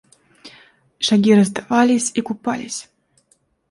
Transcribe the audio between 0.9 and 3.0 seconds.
Шаги раздавались и купались.